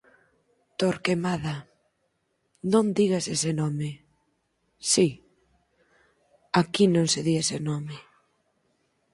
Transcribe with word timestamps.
Torquemada. 0.79 1.55
Non 2.71 2.85
digas 2.97 3.25
ese 3.35 3.51
nome. 3.61 3.89
Si. 4.91 5.07
Aquí 6.61 6.85
non 6.95 7.07
se 7.13 7.19
di 7.27 7.33
ese 7.43 7.57
nome. 7.69 7.97